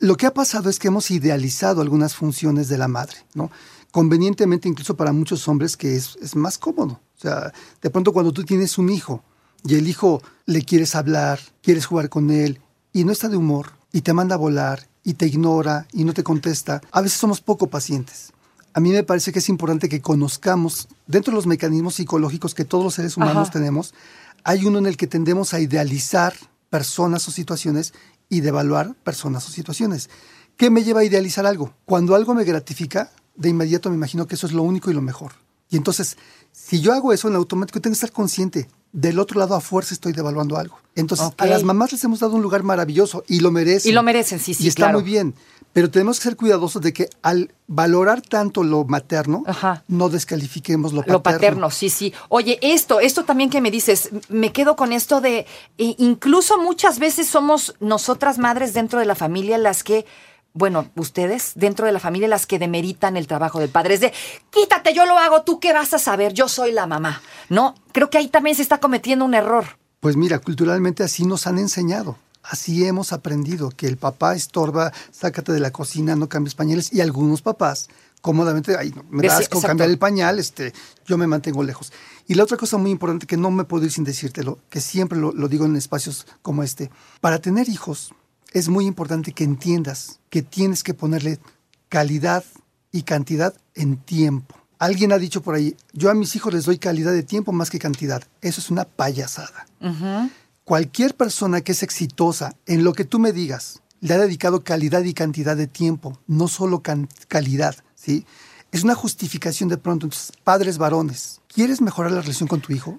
Lo 0.00 0.18
que 0.18 0.26
ha 0.26 0.34
pasado 0.34 0.68
es 0.68 0.78
que 0.78 0.88
hemos 0.88 1.10
idealizado 1.10 1.80
algunas 1.80 2.14
funciones 2.14 2.68
de 2.68 2.76
la 2.76 2.88
madre, 2.88 3.16
¿no? 3.32 3.50
Convenientemente, 3.90 4.68
incluso 4.68 4.96
para 4.96 5.12
muchos 5.12 5.48
hombres, 5.48 5.78
que 5.78 5.96
es, 5.96 6.18
es 6.20 6.36
más 6.36 6.58
cómodo. 6.58 7.00
O 7.16 7.20
sea, 7.20 7.52
de 7.80 7.90
pronto 7.90 8.12
cuando 8.12 8.32
tú 8.32 8.44
tienes 8.44 8.76
un 8.76 8.90
hijo 8.90 9.24
y 9.64 9.74
el 9.74 9.88
hijo 9.88 10.22
le 10.44 10.62
quieres 10.62 10.94
hablar, 10.94 11.40
quieres 11.62 11.86
jugar 11.86 12.10
con 12.10 12.30
él 12.30 12.60
y 12.92 13.04
no 13.04 13.12
está 13.12 13.28
de 13.28 13.38
humor 13.38 13.70
y 13.92 14.02
te 14.02 14.12
manda 14.12 14.34
a 14.34 14.38
volar 14.38 14.88
y 15.02 15.14
te 15.14 15.26
ignora 15.26 15.86
y 15.92 16.04
no 16.04 16.12
te 16.12 16.22
contesta, 16.22 16.82
a 16.90 17.00
veces 17.00 17.18
somos 17.18 17.40
poco 17.40 17.68
pacientes. 17.68 18.32
A 18.74 18.80
mí 18.80 18.90
me 18.90 19.02
parece 19.02 19.32
que 19.32 19.40
es 19.40 19.48
importante 19.48 19.88
que 19.88 20.00
conozcamos, 20.00 20.88
dentro 21.06 21.32
de 21.32 21.36
los 21.36 21.46
mecanismos 21.46 21.96
psicológicos 21.96 22.54
que 22.54 22.64
todos 22.64 22.84
los 22.84 22.94
seres 22.94 23.16
humanos 23.16 23.48
Ajá. 23.48 23.50
tenemos, 23.50 23.94
hay 24.44 24.64
uno 24.64 24.78
en 24.78 24.86
el 24.86 24.96
que 24.96 25.06
tendemos 25.06 25.52
a 25.52 25.60
idealizar 25.60 26.34
personas 26.70 27.28
o 27.28 27.30
situaciones 27.30 27.92
y 28.28 28.40
devaluar 28.40 28.94
personas 28.94 29.46
o 29.46 29.50
situaciones. 29.52 30.08
¿Qué 30.56 30.70
me 30.70 30.84
lleva 30.84 31.00
a 31.00 31.04
idealizar 31.04 31.44
algo? 31.44 31.74
Cuando 31.84 32.14
algo 32.14 32.34
me 32.34 32.44
gratifica, 32.44 33.10
de 33.36 33.50
inmediato 33.50 33.90
me 33.90 33.96
imagino 33.96 34.26
que 34.26 34.36
eso 34.36 34.46
es 34.46 34.52
lo 34.52 34.62
único 34.62 34.90
y 34.90 34.94
lo 34.94 35.02
mejor. 35.02 35.32
Y 35.68 35.76
entonces, 35.76 36.16
si 36.50 36.80
yo 36.80 36.92
hago 36.92 37.12
eso 37.12 37.28
en 37.28 37.34
automático, 37.34 37.80
tengo 37.80 37.92
que 37.92 37.96
estar 37.96 38.12
consciente. 38.12 38.68
Del 38.92 39.18
otro 39.18 39.40
lado, 39.40 39.54
a 39.54 39.60
fuerza 39.60 39.94
estoy 39.94 40.12
devaluando 40.12 40.56
algo. 40.58 40.78
Entonces, 40.94 41.30
a 41.38 41.46
las 41.46 41.62
mamás 41.62 41.92
les 41.92 42.04
hemos 42.04 42.20
dado 42.20 42.34
un 42.36 42.42
lugar 42.42 42.62
maravilloso 42.62 43.24
y 43.26 43.40
lo 43.40 43.50
merecen. 43.50 43.90
Y 43.90 43.94
lo 43.94 44.02
merecen, 44.02 44.38
sí, 44.38 44.52
sí, 44.52 44.64
Y 44.64 44.68
está 44.68 44.82
claro. 44.84 45.00
muy 45.00 45.08
bien. 45.08 45.34
Pero 45.72 45.90
tenemos 45.90 46.18
que 46.18 46.24
ser 46.24 46.36
cuidadosos 46.36 46.82
de 46.82 46.92
que 46.92 47.08
al 47.22 47.54
valorar 47.66 48.20
tanto 48.20 48.62
lo 48.62 48.84
materno, 48.84 49.42
Ajá. 49.46 49.84
no 49.88 50.10
descalifiquemos 50.10 50.92
lo 50.92 51.00
paterno. 51.00 51.16
Lo 51.16 51.22
paterno, 51.22 51.70
sí, 51.70 51.88
sí. 51.88 52.12
Oye, 52.28 52.58
esto, 52.60 53.00
esto 53.00 53.24
también 53.24 53.48
que 53.48 53.62
me 53.62 53.70
dices, 53.70 54.10
me 54.28 54.52
quedo 54.52 54.76
con 54.76 54.92
esto 54.92 55.22
de, 55.22 55.46
e- 55.78 55.94
incluso 55.96 56.60
muchas 56.60 56.98
veces 56.98 57.26
somos 57.28 57.74
nosotras 57.80 58.36
madres 58.36 58.74
dentro 58.74 58.98
de 58.98 59.06
la 59.06 59.14
familia 59.14 59.56
las 59.56 59.82
que, 59.82 60.04
bueno, 60.54 60.90
ustedes 60.96 61.52
dentro 61.54 61.86
de 61.86 61.92
la 61.92 62.00
familia 62.00 62.28
las 62.28 62.46
que 62.46 62.58
demeritan 62.58 63.16
el 63.16 63.26
trabajo 63.26 63.58
del 63.58 63.70
padre. 63.70 63.94
Es 63.94 64.00
de, 64.00 64.12
quítate, 64.50 64.94
yo 64.94 65.06
lo 65.06 65.18
hago, 65.18 65.42
tú 65.42 65.60
qué 65.60 65.72
vas 65.72 65.94
a 65.94 65.98
saber, 65.98 66.32
yo 66.34 66.48
soy 66.48 66.72
la 66.72 66.86
mamá. 66.86 67.22
No, 67.48 67.74
creo 67.92 68.10
que 68.10 68.18
ahí 68.18 68.28
también 68.28 68.56
se 68.56 68.62
está 68.62 68.78
cometiendo 68.78 69.24
un 69.24 69.34
error. 69.34 69.64
Pues 70.00 70.16
mira, 70.16 70.38
culturalmente 70.40 71.02
así 71.02 71.24
nos 71.24 71.46
han 71.46 71.58
enseñado. 71.58 72.18
Así 72.42 72.84
hemos 72.84 73.12
aprendido 73.12 73.70
que 73.70 73.86
el 73.86 73.96
papá 73.96 74.34
estorba, 74.34 74.92
sácate 75.12 75.52
de 75.52 75.60
la 75.60 75.70
cocina, 75.70 76.16
no 76.16 76.28
cambies 76.28 76.56
pañales. 76.56 76.92
Y 76.92 77.00
algunos 77.00 77.40
papás, 77.40 77.88
cómodamente, 78.20 78.76
ay, 78.76 78.90
no, 78.90 79.04
me 79.08 79.26
da 79.26 79.36
Sí, 79.36 79.44
asco 79.44 79.58
exacto. 79.58 79.68
cambiar 79.68 79.90
el 79.90 79.98
pañal, 79.98 80.40
este, 80.40 80.72
yo 81.06 81.16
me 81.16 81.28
mantengo 81.28 81.62
lejos. 81.62 81.92
Y 82.26 82.34
la 82.34 82.42
otra 82.42 82.56
cosa 82.56 82.78
muy 82.78 82.90
importante 82.90 83.26
que 83.28 83.36
no 83.36 83.52
me 83.52 83.62
puedo 83.64 83.84
ir 83.84 83.92
sin 83.92 84.02
decírtelo, 84.02 84.58
que 84.70 84.80
siempre 84.80 85.18
lo, 85.18 85.32
lo 85.32 85.46
digo 85.48 85.66
en 85.66 85.76
espacios 85.76 86.26
como 86.42 86.64
este, 86.64 86.90
para 87.20 87.38
tener 87.40 87.68
hijos 87.68 88.12
es 88.52 88.68
muy 88.68 88.86
importante 88.86 89.32
que 89.32 89.44
entiendas 89.44 90.20
que 90.30 90.42
tienes 90.42 90.82
que 90.82 90.94
ponerle 90.94 91.38
calidad 91.88 92.44
y 92.90 93.02
cantidad 93.02 93.54
en 93.74 93.96
tiempo. 93.96 94.54
Alguien 94.78 95.12
ha 95.12 95.18
dicho 95.18 95.42
por 95.42 95.54
ahí, 95.54 95.76
yo 95.92 96.10
a 96.10 96.14
mis 96.14 96.34
hijos 96.36 96.52
les 96.52 96.64
doy 96.64 96.78
calidad 96.78 97.12
de 97.12 97.22
tiempo 97.22 97.52
más 97.52 97.70
que 97.70 97.78
cantidad. 97.78 98.22
Eso 98.40 98.60
es 98.60 98.70
una 98.70 98.84
payasada. 98.84 99.66
Cualquier 100.64 101.14
persona 101.16 101.60
que 101.60 101.72
es 101.72 101.82
exitosa 101.82 102.56
en 102.66 102.84
lo 102.84 102.92
que 102.92 103.04
tú 103.04 103.18
me 103.18 103.32
digas, 103.32 103.82
le 104.00 104.14
ha 104.14 104.18
dedicado 104.18 104.64
calidad 104.64 105.04
y 105.04 105.14
cantidad 105.14 105.56
de 105.56 105.66
tiempo, 105.66 106.18
no 106.26 106.48
solo 106.48 106.82
calidad, 107.28 107.76
¿sí? 107.94 108.26
Es 108.72 108.82
una 108.82 108.94
justificación 108.94 109.68
de 109.68 109.76
pronto. 109.76 110.06
Entonces, 110.06 110.32
padres 110.42 110.78
varones, 110.78 111.40
¿quieres 111.46 111.80
mejorar 111.80 112.10
la 112.10 112.20
relación 112.20 112.48
con 112.48 112.60
tu 112.60 112.72
hijo? 112.72 112.98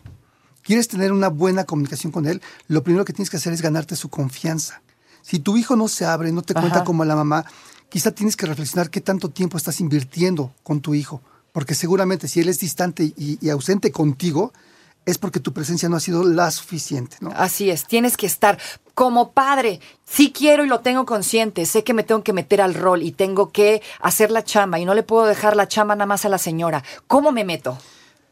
¿Quieres 0.62 0.88
tener 0.88 1.12
una 1.12 1.28
buena 1.28 1.66
comunicación 1.66 2.14
con 2.14 2.26
él? 2.26 2.42
Lo 2.68 2.84
primero 2.84 3.04
que 3.04 3.12
tienes 3.12 3.30
que 3.30 3.38
hacer 3.38 3.52
es 3.52 3.62
ganarte 3.62 3.98
su 3.98 4.08
confianza. 4.08 4.82
Si 5.24 5.40
tu 5.40 5.58
hijo 5.58 5.76
no 5.76 5.88
se 5.88 6.06
abre, 6.06 6.32
no 6.32 6.44
te 6.44 6.54
cuenta 6.54 6.78
Ajá. 6.78 6.84
como 6.84 7.04
la 7.04 7.16
mamá, 7.16 7.46
quizá 7.90 8.12
tienes 8.12 8.36
que 8.36 8.46
reflexionar 8.46 8.92
qué 8.92 9.02
tanto 9.02 9.30
tiempo 9.30 9.58
estás 9.58 9.80
invirtiendo 9.80 10.54
con 10.62 10.82
tu 10.82 10.94
hijo. 10.94 11.22
Porque 11.52 11.74
seguramente 11.74 12.28
si 12.28 12.42
él 12.42 12.50
es 12.50 12.60
distante 12.60 13.04
y, 13.04 13.40
y 13.42 13.50
ausente 13.50 13.92
contigo, 13.92 14.54
es 15.06 15.18
porque 15.18 15.40
tu 15.40 15.54
presencia 15.54 15.90
no 15.90 15.96
ha 15.96 16.00
sido 16.00 16.24
la 16.24 16.52
suficiente. 16.52 17.18
¿no? 17.22 17.32
Así 17.36 17.72
es, 17.72 17.88
tienes 17.88 18.18
que 18.18 18.26
estar 18.26 18.60
como 18.94 19.32
padre. 19.32 19.80
Sí 20.06 20.32
quiero 20.32 20.64
y 20.64 20.68
lo 20.68 20.82
tengo 20.82 21.06
consciente. 21.06 21.66
Sé 21.66 21.84
que 21.84 21.94
me 21.94 22.04
tengo 22.04 22.24
que 22.24 22.34
meter 22.34 22.62
al 22.62 22.74
rol 22.74 23.02
y 23.02 23.12
tengo 23.12 23.52
que 23.52 23.82
hacer 24.02 24.30
la 24.30 24.44
chamba 24.44 24.80
y 24.80 24.86
no 24.86 24.94
le 24.94 25.04
puedo 25.04 25.26
dejar 25.26 25.56
la 25.56 25.68
chamba 25.68 25.96
nada 25.96 26.06
más 26.06 26.26
a 26.26 26.30
la 26.30 26.38
señora. 26.38 26.84
¿Cómo 27.08 27.32
me 27.32 27.44
meto? 27.44 27.78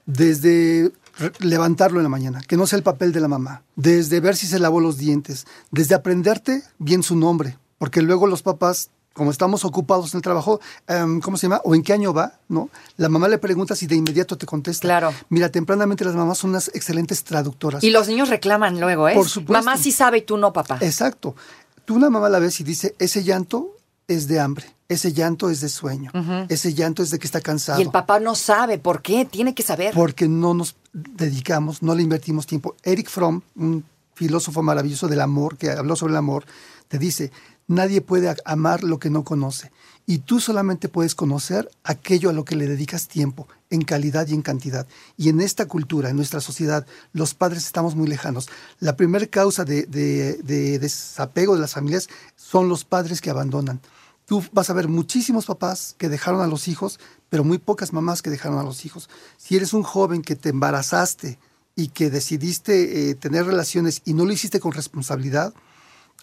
desde 0.06 0.92
levantarlo 1.40 2.00
en 2.00 2.04
la 2.04 2.10
mañana, 2.10 2.42
que 2.48 2.58
no 2.58 2.68
sea 2.68 2.78
el 2.78 2.84
papel 2.84 3.12
de 3.12 3.20
la 3.20 3.28
mamá, 3.28 3.64
desde 3.76 4.20
ver 4.20 4.36
si 4.36 4.48
se 4.48 4.60
lavó 4.60 4.80
los 4.80 4.98
dientes, 4.98 5.46
desde 5.72 5.96
aprenderte 5.96 6.64
bien 6.80 7.04
su 7.04 7.16
nombre, 7.16 7.58
porque 7.78 8.02
luego 8.02 8.28
los 8.28 8.42
papás, 8.42 8.90
como 9.14 9.32
estamos 9.32 9.66
ocupados 9.66 10.14
en 10.14 10.20
el 10.20 10.22
trabajo, 10.22 10.62
em, 10.88 11.20
¿cómo 11.20 11.38
se 11.38 11.44
llama? 11.44 11.62
¿O 11.64 11.76
en 11.76 11.84
qué 11.84 11.94
año 11.94 12.14
va? 12.14 12.40
¿No? 12.48 12.70
La 12.98 13.10
mamá 13.10 13.28
le 13.28 13.38
pregunta 13.38 13.76
si 13.76 13.88
de 13.88 13.96
inmediato 13.96 14.38
te 14.38 14.46
contesta. 14.46 14.82
Claro. 14.82 15.14
Mira, 15.30 15.50
tempranamente 15.50 16.06
las 16.06 16.16
mamás 16.16 16.38
son 16.38 16.52
unas 16.52 16.70
excelentes 16.74 17.24
traductoras. 17.24 17.84
Y 17.84 17.90
los 17.90 18.08
niños 18.08 18.30
reclaman 18.30 18.80
luego, 18.80 19.10
¿eh? 19.10 19.16
Por 19.16 19.28
supuesto. 19.28 19.54
Mamá 19.66 19.78
sí 19.78 19.92
sabe 19.92 20.20
y 20.20 20.22
tú 20.22 20.38
no, 20.38 20.54
papá. 20.54 20.78
Exacto. 20.82 21.36
Tú 21.86 21.96
una 21.96 22.10
mamá 22.10 22.30
la 22.30 22.40
ves 22.40 22.60
y 22.62 22.64
dice, 22.64 22.96
ese 23.00 23.24
llanto 23.24 23.76
es 24.08 24.28
de 24.28 24.40
hambre, 24.40 24.76
ese 24.94 25.14
llanto 25.14 25.50
es 25.50 25.62
de 25.62 25.70
sueño, 25.70 26.12
ese 26.50 26.74
llanto 26.74 27.02
es 27.04 27.10
de 27.12 27.20
que 27.20 27.26
está 27.28 27.42
cansado. 27.42 27.80
Y 27.80 27.84
el 27.84 27.92
papá 27.92 28.20
no 28.20 28.36
sabe 28.36 28.78
por 28.78 29.02
qué, 29.02 29.26
tiene 29.26 29.54
que 29.56 29.64
saber. 29.64 29.94
porque 29.94 30.28
no 30.28 30.54
nos 30.54 30.76
dedicamos, 30.94 31.82
no 31.82 31.96
le 31.96 32.04
invertimos 32.04 32.46
tiempo. 32.48 32.76
Eric 32.84 33.10
Fromm, 33.10 33.42
un 33.56 33.84
filósofo 34.16 34.62
maravilloso 34.62 35.08
del 35.08 35.22
amor, 35.22 35.58
que 35.58 35.72
habló 35.72 35.96
sobre 35.96 36.12
el 36.14 36.18
amor, 36.18 36.46
te 36.88 36.98
dice, 36.98 37.32
Nadie 37.68 38.02
puede 38.02 38.36
amar 38.44 38.84
lo 38.84 39.00
que 39.00 39.10
no 39.10 39.24
conoce. 39.24 39.72
Y 40.06 40.18
tú 40.18 40.42
solamente 40.42 40.90
puedes 40.90 41.16
conocer 41.16 41.70
aquello 41.86 42.30
a 42.30 42.34
lo 42.34 42.44
que 42.44 42.58
le 42.58 42.68
dedicas 42.68 43.08
tiempo, 43.08 43.48
en 43.70 43.84
calidad 43.84 44.28
y 44.28 44.34
en 44.34 44.42
cantidad. 44.42 44.86
Y 45.16 45.30
en 45.30 45.40
esta 45.40 45.68
cultura, 45.68 46.10
en 46.10 46.18
nuestra 46.18 46.42
sociedad, 46.42 46.86
los 47.14 47.34
padres 47.34 47.66
estamos 47.66 47.96
muy 47.96 48.08
lejanos. 48.08 48.50
La 48.82 48.98
primera 48.98 49.26
causa 49.28 49.64
de, 49.64 49.84
de- 49.84 50.40
de 50.44 50.80
desapego 50.80 51.56
de 51.56 51.62
las 51.62 51.72
familias 51.74 52.10
son 52.36 52.68
los 52.68 52.84
padres 52.84 53.22
que 53.22 53.30
abandonan. 53.30 53.80
Tú 54.32 54.42
vas 54.54 54.70
a 54.70 54.74
ver 54.74 54.88
muchísimos 54.88 55.46
papás 55.46 55.94
que 55.98 56.08
dejaron 56.08 56.40
a 56.40 56.48
los 56.48 56.70
hijos, 56.70 57.02
pero 57.28 57.44
muy 57.44 57.58
pocas 57.58 57.92
mamás 57.92 58.22
que 58.22 58.30
dejaron 58.30 58.60
a 58.60 58.64
los 58.64 58.86
hijos. 58.86 59.10
Si 59.36 59.58
eres 59.58 59.74
un 59.74 59.84
joven 59.84 60.22
que 60.22 60.38
te 60.38 60.48
embarazaste 60.48 61.38
y 61.76 61.90
que 61.90 62.10
decidiste 62.10 63.10
eh, 63.10 63.16
tener 63.16 63.46
relaciones 63.46 64.02
y 64.06 64.14
no 64.14 64.24
lo 64.24 64.32
hiciste 64.32 64.62
con 64.62 64.72
responsabilidad, 64.72 65.54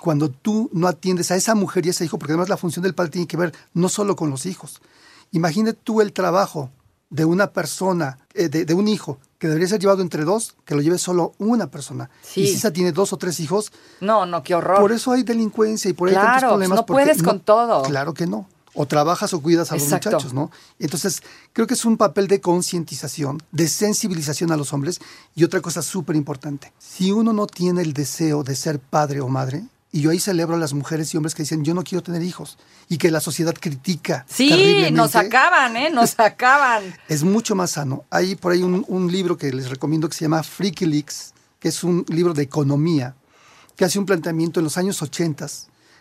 cuando 0.00 0.30
tú 0.30 0.70
no 0.72 0.88
atiendes 0.88 1.30
a 1.30 1.36
esa 1.36 1.54
mujer 1.54 1.84
y 1.84 1.88
a 1.88 1.90
ese 1.90 2.06
hijo, 2.06 2.18
porque 2.18 2.32
además 2.32 2.48
la 2.48 2.56
función 2.56 2.82
del 2.82 2.94
padre 2.94 3.10
tiene 3.10 3.26
que 3.26 3.36
ver 3.36 3.52
no 3.74 3.90
solo 3.90 4.16
con 4.16 4.30
los 4.30 4.46
hijos. 4.46 4.80
Imagínate 5.32 5.78
tú 5.84 6.00
el 6.00 6.14
trabajo 6.14 6.70
de 7.10 7.26
una 7.26 7.52
persona, 7.52 8.16
eh, 8.32 8.48
de, 8.48 8.64
de 8.64 8.72
un 8.72 8.88
hijo, 8.88 9.18
que 9.38 9.46
debería 9.48 9.68
ser 9.68 9.80
llevado 9.80 10.02
entre 10.02 10.24
dos, 10.24 10.54
que 10.64 10.74
lo 10.74 10.80
lleve 10.82 10.98
solo 10.98 11.32
una 11.38 11.70
persona. 11.70 12.10
Sí. 12.22 12.40
Y 12.42 12.46
si 12.48 12.54
esa 12.56 12.72
tiene 12.72 12.92
dos 12.92 13.12
o 13.12 13.16
tres 13.16 13.38
hijos, 13.40 13.70
No, 14.00 14.26
no, 14.26 14.42
qué 14.42 14.54
horror. 14.54 14.80
por 14.80 14.92
eso 14.92 15.12
hay 15.12 15.22
delincuencia 15.22 15.88
y 15.90 15.92
por 15.94 16.08
ahí 16.08 16.14
hay 16.14 16.20
tantos 16.20 16.38
Claro, 16.40 16.52
problemas. 16.54 16.76
no 16.76 16.86
puedes 16.86 17.22
con 17.22 17.40
todo. 17.40 17.82
Claro 17.82 18.14
que 18.14 18.26
no. 18.26 18.48
O 18.74 18.86
trabajas 18.86 19.32
o 19.34 19.40
cuidas 19.40 19.72
a 19.72 19.76
Exacto. 19.76 20.10
los 20.10 20.24
muchachos, 20.24 20.34
¿no? 20.34 20.50
Entonces, 20.78 21.22
creo 21.52 21.66
que 21.66 21.74
es 21.74 21.84
un 21.84 21.96
papel 21.96 22.28
de 22.28 22.40
concientización, 22.40 23.42
de 23.50 23.66
sensibilización 23.66 24.52
a 24.52 24.56
los 24.56 24.72
hombres. 24.72 25.00
Y 25.34 25.42
otra 25.44 25.60
cosa 25.60 25.82
súper 25.82 26.14
importante, 26.16 26.72
si 26.78 27.10
uno 27.10 27.32
no 27.32 27.46
tiene 27.46 27.82
el 27.82 27.92
deseo 27.92 28.44
de 28.44 28.54
ser 28.54 28.78
padre 28.78 29.20
o 29.20 29.28
madre, 29.28 29.64
y 29.90 30.02
yo 30.02 30.10
ahí 30.10 30.18
celebro 30.18 30.56
a 30.56 30.58
las 30.58 30.74
mujeres 30.74 31.12
y 31.12 31.16
hombres 31.16 31.34
que 31.34 31.42
dicen, 31.42 31.64
yo 31.64 31.74
no 31.74 31.82
quiero 31.82 32.02
tener 32.02 32.22
hijos, 32.22 32.58
y 32.88 32.98
que 32.98 33.10
la 33.10 33.20
sociedad 33.20 33.54
critica. 33.58 34.26
sí, 34.28 34.88
nos 34.92 35.16
acaban, 35.16 35.76
¿eh? 35.76 35.90
Nos 35.90 36.18
acaban. 36.18 36.82
es 37.08 37.22
mucho 37.22 37.54
más 37.54 37.72
sano. 37.72 38.04
Hay 38.10 38.36
por 38.36 38.52
ahí 38.52 38.62
un, 38.62 38.84
un 38.88 39.10
libro 39.10 39.36
que 39.36 39.52
les 39.52 39.70
recomiendo 39.70 40.08
que 40.08 40.16
se 40.16 40.24
llama 40.24 40.42
Freaky 40.42 40.86
Leaks, 40.86 41.32
que 41.58 41.68
es 41.68 41.82
un 41.84 42.04
libro 42.08 42.34
de 42.34 42.42
economía, 42.42 43.14
que 43.76 43.84
hace 43.84 43.98
un 43.98 44.06
planteamiento 44.06 44.60
en 44.60 44.64
los 44.64 44.76
años 44.76 45.00
80. 45.02 45.46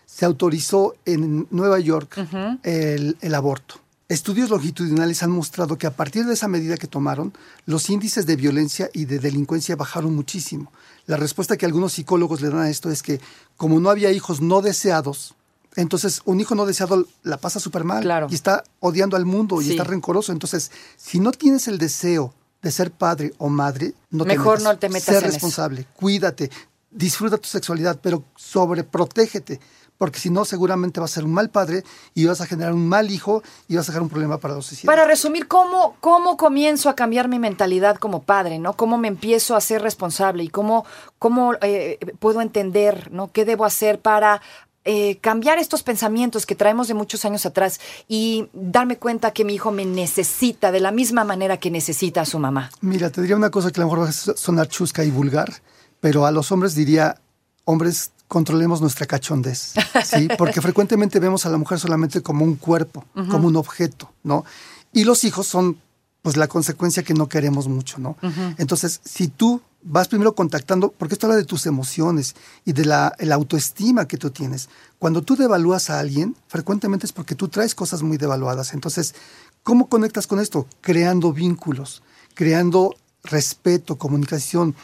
Se 0.06 0.26
autorizó 0.26 0.96
en 1.06 1.48
Nueva 1.52 1.80
York 1.80 2.18
el, 2.64 3.18
el 3.22 3.36
aborto. 3.36 3.80
Estudios 4.10 4.50
longitudinales 4.50 5.22
han 5.22 5.32
mostrado 5.32 5.78
que 5.78 5.86
a 5.86 5.92
partir 5.96 6.26
de 6.26 6.34
esa 6.34 6.48
medida 6.48 6.78
que 6.78 6.88
tomaron, 6.88 7.34
los 7.66 7.90
índices 7.90 8.26
de 8.26 8.38
violencia 8.38 8.90
y 8.94 9.04
de 9.04 9.20
delincuencia 9.20 9.76
bajaron 9.76 10.16
muchísimo. 10.16 10.72
La 11.08 11.18
respuesta 11.18 11.58
que 11.58 11.66
algunos 11.66 11.92
psicólogos 11.94 12.40
le 12.40 12.50
dan 12.50 12.60
a 12.60 12.70
esto 12.70 12.90
es 12.90 13.04
que 13.04 13.20
como 13.58 13.82
no 13.82 13.90
había 13.90 14.12
hijos 14.12 14.40
no 14.40 14.62
deseados, 14.62 15.36
entonces 15.76 16.22
un 16.24 16.40
hijo 16.40 16.56
no 16.56 16.66
deseado 16.66 17.06
la 17.24 17.38
pasa 17.38 17.60
súper 17.60 17.84
mal 17.84 18.02
Claro. 18.02 18.28
y 18.32 18.36
está 18.36 18.64
odiando 18.80 19.18
al 19.18 19.26
mundo 19.26 19.62
y 19.62 19.72
está 19.72 19.84
rencoroso. 19.84 20.32
Entonces, 20.32 20.72
si 20.96 21.20
no 21.20 21.32
tienes 21.34 21.68
el 21.68 21.78
deseo 21.78 22.34
de 22.62 22.72
ser 22.72 22.92
padre 22.92 23.34
o 23.38 23.50
madre, 23.50 23.94
no 24.10 24.24
Mejor 24.24 24.58
te 24.58 24.64
metas. 24.64 24.74
no 24.74 24.80
te 24.80 24.90
metas 24.90 25.04
Sé 25.06 25.12
en 25.12 25.18
eso. 25.18 25.26
responsable, 25.28 25.86
cuídate, 25.98 26.50
disfruta 26.92 27.38
tu 27.38 27.48
sexualidad, 27.50 28.00
pero 28.02 28.24
sobreprotégete, 28.38 29.60
porque 29.98 30.20
si 30.20 30.30
no, 30.30 30.46
seguramente 30.46 31.00
vas 31.00 31.12
a 31.12 31.16
ser 31.16 31.26
un 31.26 31.34
mal 31.34 31.50
padre 31.50 31.84
y 32.14 32.26
vas 32.26 32.42
a 32.42 32.46
generar 32.46 32.74
un 32.74 32.88
mal 32.88 33.10
hijo 33.12 33.44
y 33.68 33.76
vas 33.76 33.88
a 33.88 33.92
dejar 33.92 34.04
un 34.04 34.10
problema 34.10 34.38
para 34.38 34.56
la 34.56 34.62
sociedad. 34.62 34.86
Para 34.86 35.06
resumir, 35.06 35.48
¿cómo, 35.48 35.96
¿cómo 36.00 36.38
comienzo 36.38 36.90
a 36.90 36.96
cambiar 36.96 37.28
mi 37.28 37.40
mentalidad 37.40 37.98
como 37.98 38.24
padre, 38.24 38.60
¿no? 38.60 38.74
¿Cómo 38.74 38.98
me 38.98 39.08
empiezo 39.08 39.56
a 39.56 39.62
ser 39.62 39.82
responsable 39.82 40.44
y 40.44 40.50
cómo, 40.50 40.86
cómo 41.20 41.54
eh, 41.62 41.98
puedo 42.20 42.42
entender, 42.42 43.12
¿no? 43.12 43.32
¿Qué 43.32 43.46
debo 43.46 43.66
hacer 43.66 44.00
para 44.00 44.42
eh, 44.90 45.18
cambiar 45.18 45.60
estos 45.60 45.84
pensamientos 45.84 46.46
que 46.46 46.56
traemos 46.56 46.88
de 46.88 46.94
muchos 46.94 47.26
años 47.26 47.46
atrás 47.46 47.80
y 48.08 48.48
darme 48.54 48.98
cuenta 48.98 49.32
que 49.32 49.44
mi 49.44 49.56
hijo 49.56 49.70
me 49.70 49.84
necesita 49.84 50.72
de 50.72 50.80
la 50.80 50.92
misma 50.92 51.26
manera 51.26 51.58
que 51.58 51.70
necesita 51.70 52.22
a 52.22 52.26
su 52.26 52.40
mamá? 52.40 52.70
Mira, 52.80 53.10
te 53.10 53.20
diría 53.20 53.36
una 53.36 53.50
cosa 53.50 53.70
que 53.72 53.82
a 53.82 53.84
lo 53.84 53.90
mejor 53.90 54.06
va 54.06 54.10
a 54.10 54.14
sonar 54.14 54.70
chusca 54.70 55.04
y 55.04 55.12
vulgar, 55.12 55.52
pero 56.00 56.26
a 56.26 56.32
los 56.32 56.54
hombres 56.54 56.74
diría, 56.74 57.20
hombres, 57.66 58.12
controlemos 58.28 58.82
nuestra 58.82 59.06
cachondez, 59.06 59.74
¿sí? 60.06 60.28
Porque 60.38 60.62
frecuentemente 60.62 61.20
vemos 61.20 61.46
a 61.46 61.50
la 61.50 61.58
mujer 61.58 61.80
solamente 61.80 62.22
como 62.22 62.44
un 62.44 62.56
cuerpo, 62.56 63.06
como 63.14 63.48
un 63.48 63.56
objeto, 63.56 64.12
¿no? 64.24 64.46
Y 64.94 65.04
los 65.04 65.24
hijos 65.24 65.48
son, 65.48 65.78
pues, 66.22 66.38
la 66.38 66.48
consecuencia 66.48 67.04
que 67.04 67.14
no 67.14 67.30
queremos 67.30 67.68
mucho, 67.68 68.00
¿no? 68.00 68.18
Entonces, 68.58 69.00
si 69.04 69.28
tú 69.28 69.62
vas 69.84 70.08
primero 70.08 70.36
contactando, 70.36 70.92
porque 70.92 71.14
esto 71.14 71.28
habla 71.28 71.38
de 71.38 71.46
tus 71.46 71.66
emociones 71.66 72.36
y 72.66 72.74
de 72.74 72.86
la, 72.86 73.14
la 73.20 73.36
autoestima 73.36 74.08
que 74.08 74.18
tú 74.18 74.32
tienes. 74.32 74.70
Cuando 75.00 75.22
tú 75.22 75.36
devalúas 75.36 75.90
a 75.90 76.00
alguien, 76.00 76.36
frecuentemente 76.48 77.06
es 77.06 77.14
porque 77.14 77.36
tú 77.36 77.48
traes 77.48 77.76
cosas 77.76 78.02
muy 78.02 78.18
devaluadas. 78.18 78.74
Entonces, 78.74 79.16
¿cómo 79.64 79.88
conectas 79.88 80.28
con 80.28 80.40
esto? 80.40 80.68
Creando 80.82 81.32
vínculos, 81.32 82.04
creando 82.34 82.96
respeto, 83.24 83.98
comunicación. 83.98 84.76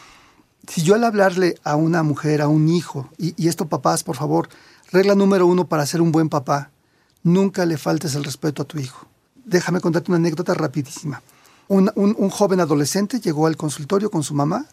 Si 0.68 0.82
yo 0.84 0.96
al 0.96 1.04
hablarle 1.04 1.56
a 1.64 1.76
una 1.76 2.04
mujer, 2.04 2.42
a 2.42 2.48
un 2.48 2.70
hijo, 2.70 3.10
y, 3.18 3.34
y 3.42 3.48
esto 3.50 3.68
papás, 3.68 4.04
por 4.04 4.16
favor, 4.16 4.50
regla 4.92 5.14
número 5.16 5.46
uno 5.46 5.68
para 5.68 5.86
ser 5.86 6.02
un 6.02 6.12
buen 6.12 6.30
papá, 6.30 6.70
nunca 7.24 7.66
le 7.66 7.78
faltes 7.78 8.16
el 8.16 8.24
respeto 8.24 8.62
a 8.62 8.66
tu 8.66 8.80
hijo. 8.80 9.08
Déjame 9.46 9.82
contarte 9.82 10.10
una 10.12 10.18
anécdota 10.18 10.54
rapidísima. 10.54 11.22
Un, 11.68 11.92
un- 11.96 12.16
un 12.18 12.30
joven 12.30 12.60
adolescente 12.60 13.20
llegó 13.20 13.48
al 13.48 13.58
consultorio 13.58 14.10
con 14.10 14.24
su 14.24 14.34
mamá. 14.34 14.66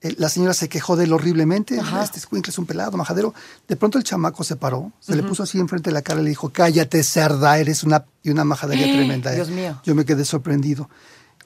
Eh, 0.00 0.14
La 0.18 0.28
señora 0.28 0.54
se 0.54 0.68
quejó 0.68 0.96
de 0.96 1.04
él 1.04 1.12
horriblemente. 1.12 1.76
Este 2.02 2.18
escuincle 2.18 2.50
es 2.50 2.58
un 2.58 2.66
pelado, 2.66 2.96
majadero. 2.96 3.34
De 3.68 3.76
pronto 3.76 3.98
el 3.98 4.04
chamaco 4.04 4.42
se 4.44 4.56
paró, 4.56 4.92
se 5.00 5.14
le 5.16 5.22
puso 5.22 5.42
así 5.44 5.58
enfrente 5.58 5.90
de 5.90 5.94
la 5.94 6.02
cara 6.02 6.20
y 6.20 6.24
le 6.24 6.30
dijo, 6.30 6.50
cállate, 6.50 7.02
cerda, 7.02 7.58
eres 7.58 7.82
una, 7.84 8.04
y 8.22 8.30
una 8.30 8.44
majadería 8.44 8.86
tremenda. 8.92 9.32
eh". 9.32 9.36
Dios 9.36 9.50
mío. 9.50 9.80
Yo 9.84 9.94
me 9.94 10.04
quedé 10.04 10.24
sorprendido. 10.24 10.88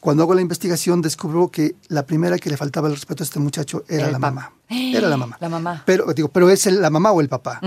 Cuando 0.00 0.22
hago 0.22 0.34
la 0.34 0.40
investigación 0.42 1.02
descubro 1.02 1.48
que 1.48 1.74
la 1.88 2.06
primera 2.06 2.38
que 2.38 2.48
le 2.50 2.56
faltaba 2.56 2.88
el 2.88 2.94
respeto 2.94 3.22
a 3.22 3.24
este 3.26 3.38
muchacho 3.40 3.84
era 3.88 4.06
El 4.06 4.12
la 4.12 4.18
mamá. 4.18 4.52
Era 4.68 5.08
la 5.08 5.16
mamá. 5.16 5.36
La 5.40 5.48
mamá. 5.48 5.82
Pero 5.86 6.12
digo, 6.12 6.28
pero 6.28 6.50
es 6.50 6.66
el- 6.66 6.80
la 6.82 6.90
mamá 6.90 7.12
o 7.12 7.20
el 7.20 7.28
papá. 7.28 7.60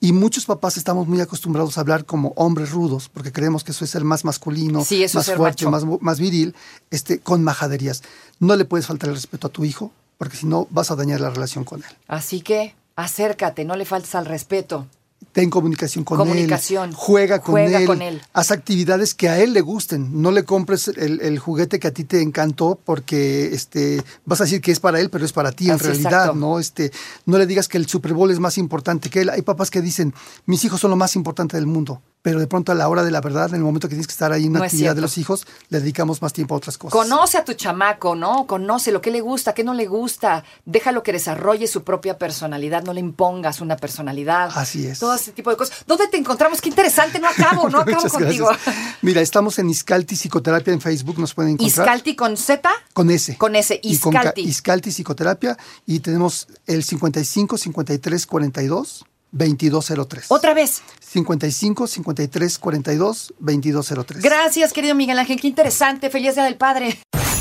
Y 0.00 0.12
muchos 0.12 0.44
papás 0.46 0.76
estamos 0.76 1.06
muy 1.06 1.20
acostumbrados 1.20 1.76
a 1.78 1.80
hablar 1.82 2.04
como 2.04 2.32
hombres 2.36 2.70
rudos, 2.70 3.08
porque 3.08 3.32
creemos 3.32 3.62
que 3.64 3.72
eso 3.72 3.84
es 3.84 3.90
ser 3.90 4.04
más 4.04 4.24
masculino, 4.24 4.84
Sí, 4.84 5.02
eso 5.04 5.20
es 5.20 5.28
más 5.28 5.36
fuerte, 5.36 5.66
más, 5.68 5.84
más 6.00 6.18
viril, 6.20 6.54
este, 6.90 7.20
con 7.20 7.42
majaderías. 7.44 8.02
No 8.40 8.56
le 8.56 8.64
puedes 8.64 8.86
faltar 8.86 9.08
el 9.10 9.14
respeto 9.16 9.46
a 9.46 9.50
tu 9.50 9.64
hijo, 9.64 9.92
porque 10.18 10.36
si 10.36 10.46
no 10.46 10.66
vas 10.70 10.90
a 10.90 10.96
dañar 10.96 11.20
la 11.20 11.30
relación 11.30 11.64
con 11.64 11.80
él. 11.80 11.90
Así 12.08 12.40
que 12.40 12.74
acércate, 12.96 13.64
no 13.64 13.76
le 13.76 13.84
faltes 13.84 14.14
al 14.14 14.26
respeto. 14.26 14.86
Ten 15.32 15.50
comunicación 15.50 16.02
con 16.04 16.16
Comunicación. 16.16 16.90
él. 16.90 16.94
Juega 16.96 17.40
con 17.40 17.52
Juega 17.52 17.80
él. 17.80 17.86
con 17.86 18.00
él. 18.00 18.22
Haz 18.32 18.50
actividades 18.50 19.14
que 19.14 19.28
a 19.28 19.38
él 19.38 19.52
le 19.52 19.60
gusten. 19.60 20.22
No 20.22 20.30
le 20.30 20.44
compres 20.44 20.88
el, 20.88 21.20
el 21.20 21.38
juguete 21.38 21.78
que 21.78 21.88
a 21.88 21.90
ti 21.90 22.04
te 22.04 22.22
encantó 22.22 22.78
porque 22.82 23.52
este, 23.52 24.02
vas 24.24 24.40
a 24.40 24.44
decir 24.44 24.62
que 24.62 24.72
es 24.72 24.80
para 24.80 24.98
él, 24.98 25.10
pero 25.10 25.24
es 25.26 25.32
para 25.34 25.52
ti 25.52 25.68
en 25.70 25.78
realidad. 25.78 26.10
exacto. 26.10 26.34
¿no? 26.36 26.58
Este, 26.58 26.90
no 27.26 27.36
le 27.36 27.46
digas 27.46 27.68
que 27.68 27.76
el 27.76 27.86
Super 27.86 28.14
Bowl 28.14 28.30
es 28.30 28.38
más 28.40 28.56
importante 28.56 29.10
que 29.10 29.20
él. 29.22 29.28
Hay 29.30 29.42
papás 29.42 29.70
que 29.70 29.82
dicen, 29.82 30.14
mis 30.46 30.64
hijos 30.64 30.80
son 30.80 30.90
lo 30.90 30.96
más 30.96 31.16
importante 31.16 31.56
del 31.58 31.66
mundo. 31.66 32.00
Pero 32.26 32.40
de 32.40 32.48
pronto 32.48 32.72
a 32.72 32.74
la 32.74 32.88
hora 32.88 33.04
de 33.04 33.12
la 33.12 33.20
verdad, 33.20 33.50
en 33.50 33.54
el 33.54 33.60
momento 33.60 33.86
que 33.86 33.94
tienes 33.94 34.08
que 34.08 34.10
estar 34.10 34.32
ahí 34.32 34.46
en 34.46 34.50
una 34.50 34.58
No 34.58 34.64
actividad 34.64 34.96
de 34.96 35.00
los 35.00 35.16
hijos, 35.16 35.46
le 35.68 35.78
dedicamos 35.78 36.22
más 36.22 36.32
tiempo 36.32 36.56
a 36.56 36.58
otras 36.58 36.76
cosas. 36.76 36.90
Conoce 36.90 37.38
a 37.38 37.44
tu 37.44 37.52
chamaco, 37.52 38.16
¿no? 38.16 38.48
Conoce 38.48 38.90
lo 38.90 39.00
que 39.00 39.12
le 39.12 39.20
gusta, 39.20 39.54
qué 39.54 39.62
no 39.62 39.74
le 39.74 39.86
gusta. 39.86 40.42
Déjalo 40.64 41.04
que 41.04 41.12
desarrolle 41.12 41.68
su 41.68 41.84
propia 41.84 42.18
personalidad, 42.18 42.82
no 42.82 42.92
le 42.92 42.98
impongas 42.98 43.60
una 43.60 43.76
personalidad. 43.76 44.50
Así 44.56 44.88
es. 44.88 44.98
Todo 44.98 45.14
ese 45.14 45.30
tipo 45.30 45.50
de 45.50 45.56
cosas. 45.56 45.84
¿Dónde 45.86 46.08
te 46.08 46.16
encontramos? 46.16 46.60
Qué 46.60 46.68
interesante, 46.68 47.20
no 47.20 47.28
acabo, 47.28 47.68
no 47.68 47.78
acabo 47.82 48.08
contigo. 48.08 48.48
gracias. 48.48 48.74
Mira, 49.02 49.20
estamos 49.20 49.60
en 49.60 49.70
Iscalti 49.70 50.16
Psicoterapia 50.16 50.72
en 50.72 50.80
Facebook, 50.80 51.20
nos 51.20 51.32
pueden 51.32 51.52
encontrar. 51.52 51.86
Iscalti 51.86 52.16
con 52.16 52.36
Z. 52.36 52.68
Con 52.92 53.08
S. 53.08 53.38
Con 53.38 53.54
S, 53.54 53.78
Iscalti. 53.84 54.40
Iscalti 54.40 54.90
Psicoterapia. 54.90 55.56
Y 55.86 56.00
tenemos 56.00 56.48
el 56.66 56.82
55 56.82 57.56
53 57.56 58.26
42 58.26 59.04
2203. 59.32 60.26
Otra 60.30 60.54
vez. 60.54 60.82
55 61.00 61.86
53 61.86 62.58
42 62.58 63.34
2203. 63.38 64.22
Gracias, 64.22 64.72
querido 64.72 64.94
Miguel 64.94 65.18
Ángel. 65.18 65.40
Qué 65.40 65.48
interesante. 65.48 66.10
Feliz 66.10 66.34
Día 66.34 66.44
del 66.44 66.56
Padre. 66.56 66.98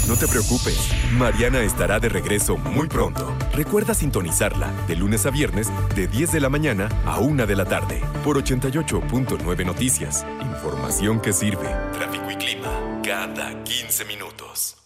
No 0.08 0.16
te 0.16 0.28
preocupes, 0.28 0.78
Mariana 1.14 1.64
estará 1.64 2.00
de 2.00 2.10
regreso 2.10 2.58
muy 2.58 2.88
pronto. 2.88 3.36
Recuerda 3.54 3.96
sintonizarla 3.96 4.72
de 4.88 4.96
lunes 4.96 5.26
a 5.26 5.32
viernes 5.32 5.68
de 5.96 6.08
10 6.08 6.32
de 6.34 6.40
la 6.42 6.50
mañana 6.50 6.90
a 7.06 7.20
1 7.20 7.48
de 7.48 7.56
la 7.56 7.66
tarde 7.66 8.02
por 8.24 8.38
88.9 8.38 9.66
Noticias. 9.66 10.24
Información 10.42 11.20
que 11.20 11.34
sirve. 11.34 11.68
Tráfico 11.94 12.30
y 12.30 12.36
clima 12.36 13.02
cada 13.04 13.64
15 13.64 14.06
minutos. 14.06 14.78